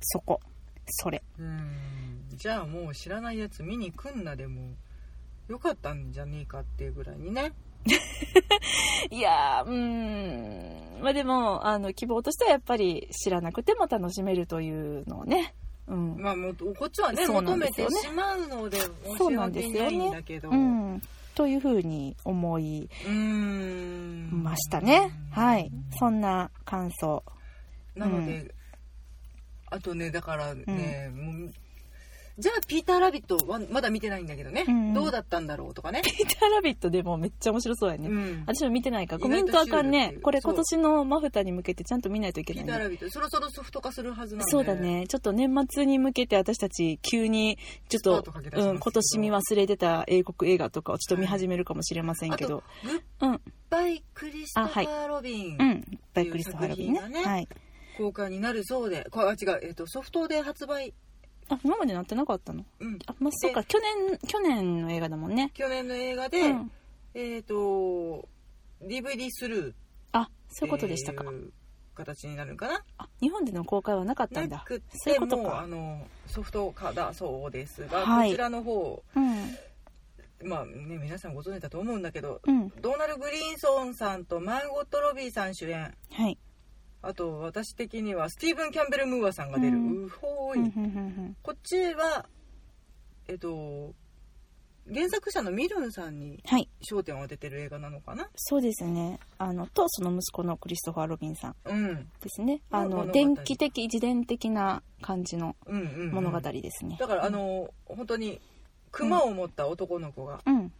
[0.00, 0.40] そこ。
[0.86, 1.22] それ。
[1.38, 1.70] うん
[2.34, 4.74] じゃあもう知らないやつ見に来んなでも
[5.48, 7.52] よかったんじゃねえかっていうぐらいにね
[9.10, 11.02] いやー、うーん。
[11.02, 15.54] まあでも、あの、希望としてはやっぱり知らなくても楽しめるというのをね。
[15.86, 16.16] うん。
[16.18, 18.78] まあもうこっちはねそうな求めんですよねてしまうので
[19.16, 21.02] そうなんですよねうん。
[21.34, 25.10] というふうに思いうんましたね。
[25.30, 25.70] はい。
[25.98, 27.22] そんな感想。
[27.94, 28.54] なので、
[29.66, 31.52] あとねだからね、もう
[32.38, 38.08] じゃあピーター・ラビットはまだ見てないんだけどね、うんどうだったんだろうとかね、ピーターラビットでもめっちゃ面白そうやね。
[38.08, 39.90] うん私も見てないから、コメントあかん。
[39.90, 42.84] ねこれ今年のマフタに向けてちゃんと見ないといけピーター・ないね。
[42.84, 45.06] ラビットそろそろソフト化するはずなのでそうだね。
[45.06, 48.24] ちょっと年末に向けて私たち急にちょっと
[48.56, 52.62] うん、今年見忘れてた英国映画とかをちょっと見始めるかもしれませんけど。
[53.20, 53.40] グッうん。
[53.68, 55.84] バイ・クリストファー・ロビン、うん。
[56.14, 57.48] バイクリストハラビンねはい。
[57.96, 60.94] 公開になるそうでこあ違う、えっとソフトで発売、
[61.48, 62.64] あ、今までなってなかったの？
[62.80, 63.62] うん、あ、まあ、そうか。
[63.64, 65.50] 去年、去年の映画だもんね。
[65.54, 66.72] 去年の映画で、うん。
[67.14, 68.28] えっ、と
[68.82, 69.74] DVD スルー
[70.12, 71.24] あ、そういうことでしたか
[71.94, 72.84] 形になるのかな？
[72.98, 74.82] あ、日本での公開はなかったんだなく。
[74.92, 75.66] そういうことかあ。
[75.66, 79.56] のソフト化だそうですが、はいこちらの方うん。
[80.46, 82.68] まあね皆さんご存知だと思うんだけどうん。
[82.82, 86.36] ドーナル・グリーンソンさんとマーゴット・ロビーさん主演はい。
[87.02, 90.88] あと私的にはスティーブン・キャンベル・ムーアさんが出る、うんうほーい、うんうんう
[91.28, 92.26] んこっちは
[93.28, 93.94] えっと
[94.92, 96.68] 原作者のミルンさんにはい。
[96.88, 98.28] 焦点を当ててる映画なのかな？
[98.36, 99.18] そうですね。
[99.36, 102.60] あの、と、その息子のクリストファー・ロビンさんうんですね。
[102.70, 106.96] あの、物語電気的、自伝的な感じのうんうんうん物語ですね。
[107.00, 108.40] だからあの本当に
[108.92, 110.72] 熊を持った男の子がうん。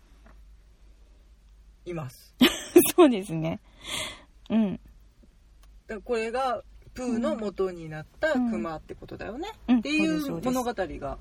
[1.84, 2.34] います、
[2.96, 3.60] そうですね。
[4.50, 4.80] うん。
[5.86, 6.62] だこれが
[6.94, 9.78] プーの元になったクマってことだよね、うん。
[9.78, 11.18] っていそう物語が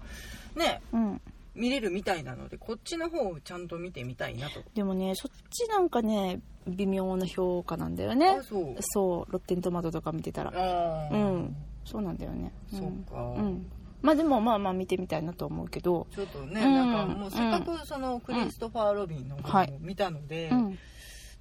[0.55, 1.21] ねうん。
[1.53, 8.29] 見れるみたいなのでこっちの方をちゃんと見てみたいなと、でもねそっちなんかね微妙な評価なんだよね。
[8.39, 8.75] あそう。
[8.79, 9.31] そう。
[9.31, 11.09] ロッテントマトとか見てたら。
[11.11, 11.55] うん。
[11.85, 12.51] そうなんだよね。
[12.73, 12.77] ん。
[12.77, 13.21] そうか。
[13.21, 13.65] うん。
[14.01, 16.07] まあでもまあまあ見てみたいなと思うけど。
[16.13, 19.73] ちょっとね、うんなんかもうせっかくそのクリストファー・ロビンの方はい。
[19.73, 20.79] を見たので、うん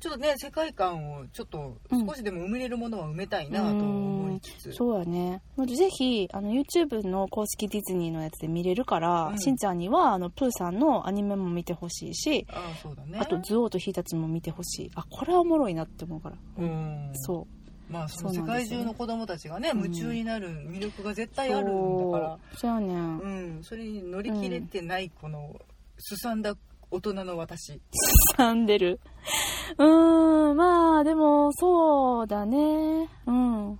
[0.04, 5.40] ちょっとね世界観をちょっと少しでも埋めれるものは埋めたいなと思いつつ、そうやね。
[5.66, 9.38] ぜひあの YouTube の公式ディズニーのやつで見れるから、うん。
[9.38, 13.18] しんちゃんにはあのプーさんのアニメも見てほしいし、ああそうだね。
[13.18, 14.90] あとズオーとヒータチも見てほしい。
[14.94, 17.10] あこれはおもろいなって思うから、うん。
[17.14, 17.46] そ
[17.88, 19.84] まあその世界中の子供たちがねうん。
[19.84, 22.38] 夢中になる魅力が絶う対あるんだから。
[22.52, 22.58] そう。
[22.58, 22.94] そうやね。
[22.94, 23.26] んう
[23.60, 23.64] ん。
[23.64, 25.58] それに乗り切れてないこの
[25.96, 26.54] すさんだ
[26.90, 27.80] 大人の私。
[28.36, 29.00] さんでる
[29.78, 33.08] うーんまあでもそうだね。
[33.26, 33.78] うん。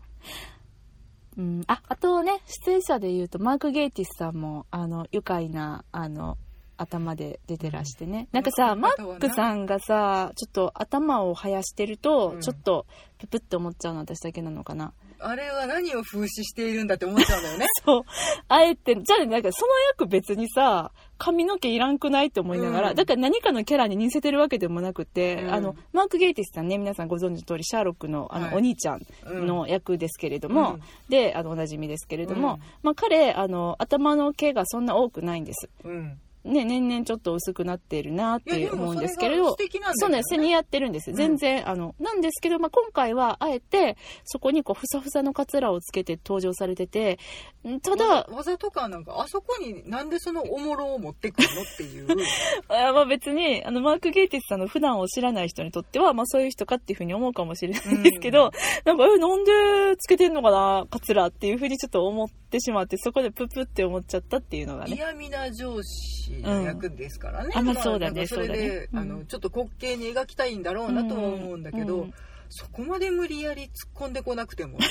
[1.37, 6.38] うん、ああとね出演者で言うとマーク・ゲイティスさんもあの愉快なあの
[6.76, 8.80] 頭で出てらしてね、なんかさうん。
[8.80, 12.40] マックさんがさちょっと頭を生やしてると、うん。
[12.40, 12.87] ちょっと
[13.18, 17.66] ププって思っちゃうの私だけなのかなあれは何を風刺しているんだって思っちゃうんだよね。
[17.85, 18.03] そう。
[18.48, 22.96] あえてじゃあねなんかその役別にさ髪の毛いらんくないって思いながら、うん。
[22.96, 25.55] だから何かのキャラに似せてるわけでもなくて、うん。
[25.55, 28.55] あのマーク・ゲイティスさんね皆さんご存知の通りシャーロックのあの、はい。
[28.57, 30.83] お兄ちゃんの役ですけれども、うん。
[31.09, 32.61] であのおなじみですけれども、うん。
[32.83, 35.68] まあ、彼あの頭の毛がそんな多くないんです。
[35.85, 39.57] うんね、年々ちょっと薄くなっているなって思うんですけれど
[39.94, 47.18] そうね背にやってるんですうん全然、あのなんですけど、まあ、今回はあえてそこにこうふさふさのカツラをつけて登場されてて
[47.66, 52.07] んただわざわざとかなんかあそこになんでそのおもろを持ってくるのっていう。
[52.68, 58.50] あまあ別にあのマーク・ゲイティスさんの普段を知らない人にとっては、まあ、そういう人かっていうふうに思うかもしれないんですけど、うん。
[58.85, 64.96] なんかえなんでつけてんのかなカツラっていうふうにちょっと思ってしまってそこでププって思っちゃったっていうのがね。
[64.96, 68.27] 嫌味な上司の役ですからね、うんあまあそうだね。
[68.27, 68.99] それでねうん。
[68.99, 72.03] あのちょっと滑稽に描きたいんだろうなとは思うんだけど、うん。
[72.03, 72.14] うん。
[72.49, 74.87] そこまで無理やり突っ込んでこなくてもね。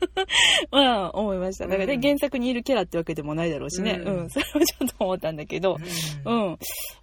[0.70, 1.66] まあ思いました。
[1.66, 2.00] だからね、うん。
[2.00, 4.16] 原作にいるキャラってわけでもないだろうしね、うん。
[4.20, 4.30] うん。
[4.30, 5.76] それはちょっと思ったんだけど、
[6.24, 6.58] ううんん、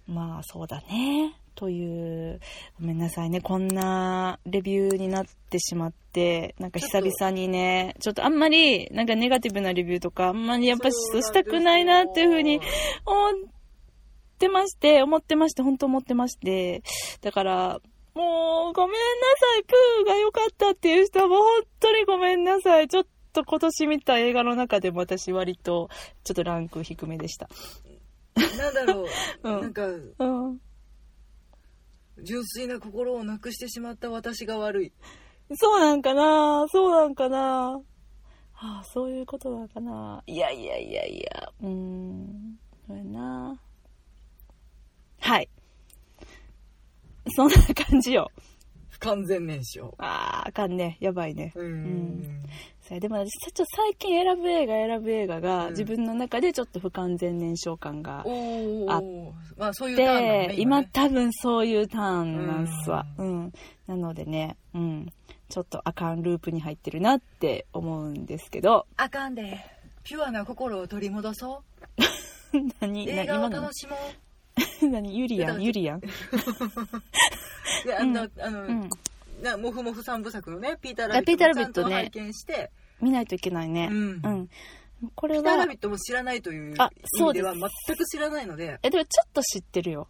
[0.06, 2.38] まあそうだねという
[2.80, 3.40] ごめんなさいね。
[3.40, 12.60] こんなレビューになってしまってなんか久々にねちょっとあんまりなんかネガティブなレビューとかあんまりやっぱししたくないなっていうふうに
[13.04, 13.50] 思っ
[14.38, 16.84] てまして思ってまして本当思ってまして。
[17.22, 17.80] だから
[18.14, 19.64] もうごめんなさい。
[19.64, 22.86] プーが良かったっていう人はもう本当にごめんなさい。
[22.86, 25.90] ちょっと今年見た映画の中でも私割と
[26.22, 27.48] ちょっとランク低めでした。
[28.36, 29.06] なんだろう、
[29.42, 29.60] うん。
[29.62, 30.60] なんかうん
[32.22, 34.92] 純粋な心をなくしてしまった私が悪い。
[35.54, 36.66] そうなんかな。
[36.68, 37.80] そうなんかな。
[38.52, 40.22] はあ、そういうことなのかな。
[40.26, 43.58] いやいやいやいや、うーん、それな。
[45.20, 45.48] はい。
[47.36, 47.54] そんな
[47.86, 48.30] 感じよ。
[49.00, 49.94] 不完全燃焼。
[49.98, 50.96] あー、あかんね。
[51.00, 51.52] やばいね。
[51.54, 52.20] うん。
[52.20, 52.42] ん
[52.80, 55.70] それでも私、ちょっと最近選ぶ映画選ぶ映画が、うん。
[55.70, 59.00] 自分の中でちょっと不完全燃焼感がおおあ
[59.56, 63.06] まあそういうターンなのでね、今ね多分そういうターンなんすわ。
[63.18, 63.52] ううん。
[63.86, 65.12] なのでね、うん。
[65.48, 69.58] ちょっとあかんループに入ってるなって思うんですけど、あかんで。
[70.02, 71.62] ピュアな心を取り戻そ
[72.80, 73.96] 何う映画を楽しも
[74.82, 75.16] 何？
[75.18, 75.62] ユリアン？
[75.62, 75.98] ユリアン？
[75.98, 76.02] う
[77.86, 78.88] であの、うあの、うん。
[79.42, 83.88] なモフモフ三部作のねピーター・ラビットも拝見して、見ないといけないね。
[83.90, 84.20] うん。
[84.24, 84.48] うん。
[85.14, 88.78] これピーター・ラはビ、ットも知らないというあ意味では全く知らないので。
[88.82, 90.08] え、でもちょっと知ってるよ。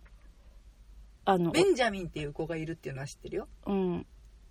[1.27, 3.49] あの、ベンジャミンっていう子がいるっていうのは知ってるよ。
[3.67, 4.07] うん。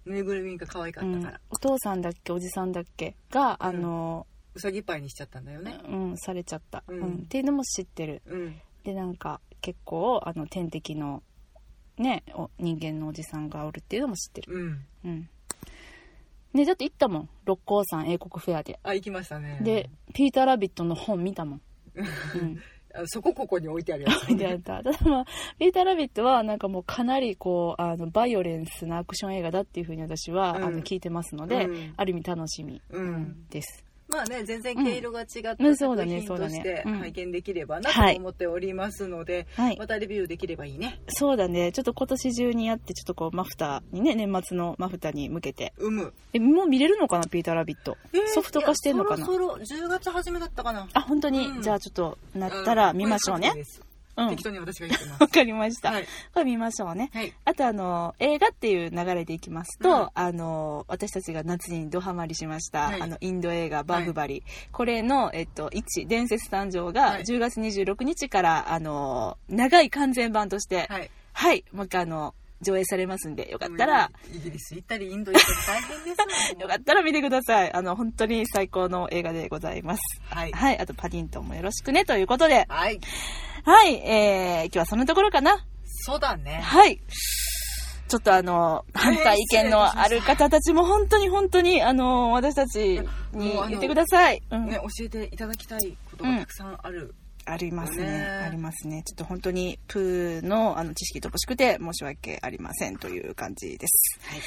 [0.05, 2.31] ぬいぐるみが可愛かうんったから、お父さんだっけ？
[2.31, 3.15] おじさんだっけ？
[3.31, 5.79] が、あの、うさぎパイにしちゃったんだよね。
[5.89, 7.13] うん、されちゃった、ううんん。
[7.23, 8.21] っていうのも知ってる。
[8.27, 8.61] うん。
[8.83, 11.21] でなんか結構あの天敵の
[11.97, 14.53] ねお人間のおじさんがおるっていうのも知ってる。
[14.53, 14.85] うん。
[15.03, 15.29] うん。
[16.53, 17.29] ねだって行ったもん。
[17.43, 18.79] 六甲山英国フェアで。
[18.81, 19.59] あ行きましたね。
[19.61, 21.61] でピーター・ラビットの本見たもん。
[21.99, 21.99] う
[22.45, 22.57] ん。
[22.95, 24.29] あそこここに置いてあるやつ。
[24.29, 24.81] 見てあった。
[24.81, 25.25] ただまあ
[25.59, 30.63] ピーター・ラビットはなんかもうかなりこうあのバイオレンスなアクション映画だっていうふうに私は、うん。
[30.63, 31.93] あの聞いてますので、うん。
[31.97, 33.45] ある意味楽しみ、うん。
[33.49, 35.57] ですまあね全然毛色が違ったうん。
[35.57, 36.49] 作そうだね品そうだね。
[36.49, 36.99] としてうん。
[36.99, 39.77] 拝見できればなはいと思っておりますので、はい。
[39.77, 41.01] またレビューできればいいね。
[41.09, 41.71] そうだね。
[41.71, 45.73] ちょっと今年中にやってちょっとこうマフタにね年末のマフタに向けて。
[45.77, 46.13] うむ。
[46.33, 47.97] えもう見れるのかなピーター・ラビット？
[48.13, 49.25] えーソフト化してんのかな？
[49.25, 50.87] そろそろ10月初めだったかな。
[50.93, 51.61] あ本当に、うん。
[51.61, 53.53] じゃあちょっとなったら見ましょうね
[54.17, 54.29] うん。
[54.29, 55.21] 適当に私が言ってます。
[55.23, 55.91] わかりました。
[55.91, 56.07] はい。
[56.33, 57.09] これ見ましょうね。
[57.13, 57.33] はい。
[57.45, 60.09] あとあの、映画っていう流れでいきますと、うん。
[60.13, 63.01] あの、私たちが夏にドハマりしました、はい。
[63.01, 64.43] あの、インド映画バーフバリ。
[64.71, 67.23] これの、えっと、1、伝説誕生がはい。
[67.23, 71.11] 10月26日から、あの、長い完全版として、はい。
[71.33, 77.73] はい、もう一回あの、上映されますんで、よかったら、イギリス行ったりインド行ったり大変ですよよかったら見てください。
[77.73, 80.01] あの、本当に最高の映画でございます。
[80.29, 80.51] はい。
[80.51, 82.99] はい、あとパディントンもよろしくね、ということで、はい
[83.67, 85.65] はい、えー、今日はそんなところかな。
[85.83, 87.01] そうだねはい。
[88.07, 93.01] ちょっとあの、反対意見のある方たちも本当に本当に、あの、私たち
[93.33, 94.41] に言ってください。
[94.51, 94.67] うん。
[94.67, 97.13] ね教えていただきたいことがたくさんある、
[97.47, 99.03] ありますねねありますね。
[99.03, 104.19] ちょっと本当に、プーのあの知識乏しくて申し訳ありませんという感じです。
[104.21, 104.39] はい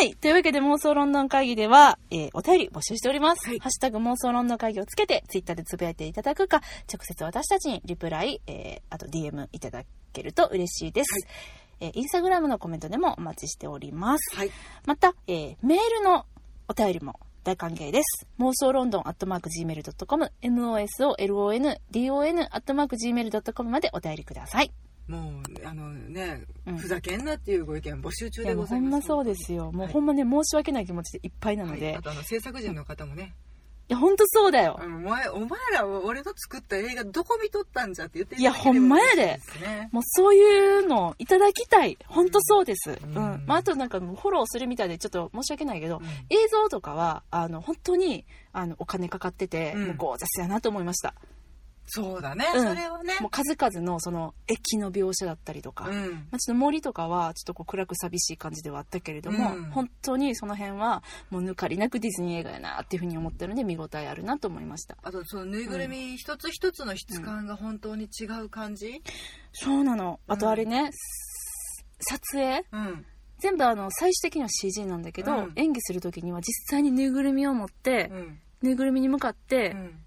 [0.00, 0.14] はい。
[0.16, 3.48] というわけで妄想ロンドン会議では、えーお便り募集しております。
[3.48, 9.82] はいハッシュタグ妄想ロンドン会議をつけて、ツイッターでつぶやいていただくか、直接私たちにリプライ、えーあと DM いただ
[10.12, 11.10] けると嬉しいです。
[11.80, 14.36] えーインスタグラムのコメントでもお待ちしております。
[14.36, 14.50] はい
[14.86, 16.26] また、えーメールの
[16.68, 17.18] お便りも
[17.48, 18.26] 大歓迎です。
[18.38, 24.70] 妄想ロンドンアットマーク Gmail.com、mosolondon アットマーク Gmail.com までお便りください。
[25.06, 29.72] もうあのね、うんふざけんなっていうご意見募集中でございますうほんまそうですよ。
[29.72, 31.96] もうはいほんまね、申し訳ない気持ちでいっぱいなのはいで。
[31.96, 33.34] あとあの制作陣の方もね
[33.88, 39.40] いや、ほんとそうだよお前お前らは俺の作った映画どこ見とったんじゃって言っていやほんまやで
[39.90, 41.96] もうそういうのいただきたい。
[42.06, 42.98] ほんとそうです。
[43.02, 43.16] うん。
[43.16, 51.14] うんまあ、あとなんかフォローするみたいでちょっと申し訳ないけど、うん映像とかは、あの、本当に、あの、お金かかってて、うんもうゴージャスやなと思いました。
[51.90, 52.68] そうだね、うん。
[52.68, 53.14] それはね。
[53.20, 56.10] もう数々のその駅の描写だったりとか、うん。
[56.30, 59.64] まあ、ちょっと森とかはちょっとこう暗く寂しい感じではあったけれども、うん。
[59.70, 64.98] 本当にその辺はもう抜かりなくディズニー映画やなっていうふうに思ったので見応えあるなと思いました。
[65.02, 69.02] あとそのぬいぐるみ一つ一つの質感が本当に違う感じ？
[69.52, 70.20] そうなの。
[70.28, 70.90] あとあれね、
[72.00, 72.64] 撮影？
[72.70, 73.06] うん。
[73.38, 75.52] 全部あの最終的には CG なんだけど、うん。
[75.56, 78.38] 演技する時には実際にぬいぐるみを持って、うん。
[78.60, 80.04] ぬいぐるみに向かってうん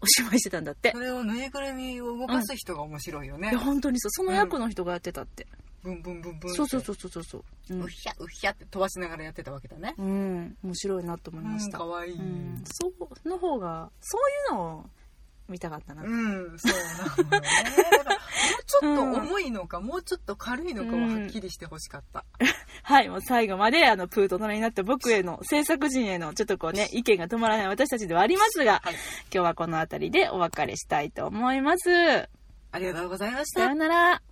[0.00, 0.92] お芝居してたんだって。
[0.92, 3.50] そ、れをぬいぐるみを動かす人が面白いよね。
[3.50, 4.10] いや、本当にそう。
[4.10, 5.46] その役の人がやってたって、
[5.82, 7.82] ブンブンブンブンそうそうそうそうそうそう、うん。
[7.84, 9.94] うひゃうひゃって飛ばしながらやってたわけだね。
[9.98, 12.12] うん、面白いなと思いました、かわいい。
[12.14, 14.18] うん、そうの方がそ
[14.52, 14.84] ういうのを
[15.50, 17.48] 見たかったな、うん、そうなのよね。
[18.40, 22.24] もうちょっと重いのか、もうちょっと軽いのかははっきりしてほしかった。
[22.82, 28.94] はい、もう最後まであのプーと隣になった僕への制作陣へのちょっとこうね意見が止まらない私たちではありますが、はい。
[28.94, 28.98] 今
[29.30, 31.90] 日はこの辺りでお別れしたいと思います
[32.72, 33.72] ありがとうございましたさよ。
[33.72, 34.22] うなら